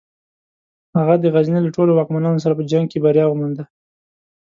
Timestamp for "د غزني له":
1.19-1.69